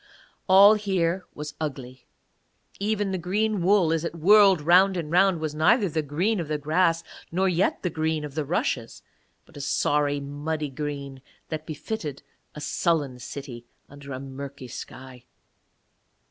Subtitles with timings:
[0.49, 2.07] All here was ugly;
[2.79, 6.47] even the green wool as it whirled round and round was neither the green of
[6.47, 9.03] the grass nor yet the green of the rushes,
[9.45, 12.23] but a sorry muddy green that befitted
[12.55, 15.25] a sullen city under a murky sky.